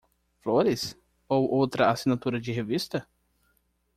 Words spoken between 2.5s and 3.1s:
revista?